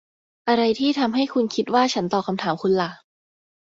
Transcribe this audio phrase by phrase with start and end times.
[0.47, 2.89] อะไรที่ทำให้คุณคิดว่าฉันตอบคำถามคุณล่ะ